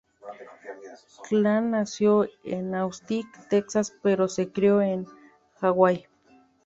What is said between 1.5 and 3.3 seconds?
nació en Austin,